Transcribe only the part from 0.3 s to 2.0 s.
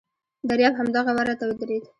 دریاب همدغه وره ته ودرېد.